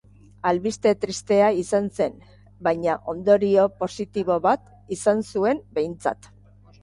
Albiste 0.51 0.91
tristea 1.01 1.49
izan 1.63 1.89
zen, 1.97 2.15
baina 2.67 2.95
ondorio 3.13 3.67
positibo 3.83 4.37
bat 4.49 4.95
izan 4.99 5.21
zuen 5.33 5.61
behintzat. 5.77 6.31